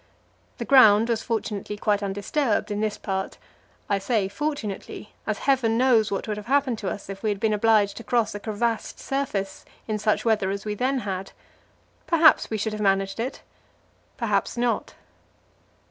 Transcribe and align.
The 0.57 0.65
ground 0.65 1.09
was 1.09 1.21
fortunately 1.21 1.77
quite 1.77 2.01
undisturbed 2.01 2.71
in 2.71 2.79
this 2.81 2.97
part. 2.97 3.37
I 3.87 3.99
say 3.99 4.27
fortunately, 4.29 5.13
as 5.27 5.37
Heaven 5.37 5.77
knows 5.77 6.09
what 6.11 6.27
would 6.27 6.37
have 6.37 6.47
happened 6.47 6.79
to 6.79 6.89
us 6.89 7.07
if 7.07 7.21
we 7.21 7.29
had 7.29 7.39
been 7.39 7.53
obliged 7.53 7.97
to 7.97 8.03
cross 8.03 8.33
a 8.33 8.39
crevassed 8.39 8.99
surface 8.99 9.63
in 9.87 9.99
such 9.99 10.25
weather 10.25 10.49
as 10.49 10.65
we 10.65 10.73
then 10.73 11.01
had. 11.01 11.33
Perhaps 12.07 12.49
we 12.49 12.57
should 12.57 12.73
have 12.73 12.81
managed 12.81 13.19
it 13.19 13.43
perhaps 14.17 14.57
not. 14.57 14.95